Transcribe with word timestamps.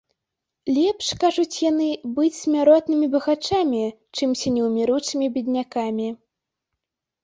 Лепш, 0.77 1.09
кажуць 1.23 1.61
яны, 1.71 1.89
быць 2.17 2.39
смяротнымі 2.41 3.11
багачамі, 3.19 3.85
чымся 4.15 4.57
неўміручымі 4.59 5.35
беднякамі. 5.41 6.07